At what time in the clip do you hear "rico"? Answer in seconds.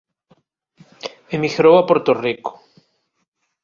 2.25-2.51